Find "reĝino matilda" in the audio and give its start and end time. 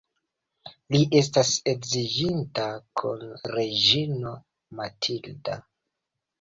3.55-5.63